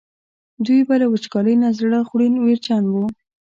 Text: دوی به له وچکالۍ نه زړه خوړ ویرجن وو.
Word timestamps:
دوی 0.65 0.81
به 0.87 0.95
له 1.01 1.07
وچکالۍ 1.11 1.55
نه 1.63 1.69
زړه 1.79 1.99
خوړ 2.07 2.19
ویرجن 2.43 2.83
وو. 2.89 3.05